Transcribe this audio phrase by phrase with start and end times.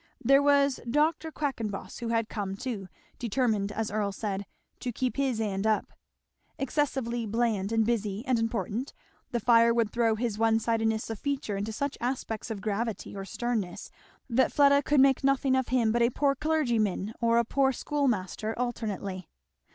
[0.19, 1.31] There was Dr.
[1.31, 2.87] Quackenboss, who had come too,
[3.19, 4.47] determined as Earl said,
[4.79, 5.93] "to keep his eend up,"
[6.57, 8.93] excessively bland and busy and important,
[9.29, 13.25] the fire would throw his one sidedness of feature into such aspects of gravity or
[13.25, 13.91] sternness
[14.27, 18.57] that Fleda could make nothing of him but a poor clergyman or a poor schoolmaster
[18.57, 19.29] alternately.